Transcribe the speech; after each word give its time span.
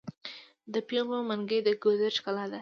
د 0.73 0.75
پیغلو 0.89 1.19
منګي 1.29 1.59
د 1.63 1.69
ګودر 1.83 2.11
ښکلا 2.19 2.45
ده. 2.51 2.59